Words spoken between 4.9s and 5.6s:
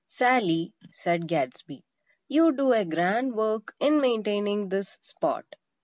spot.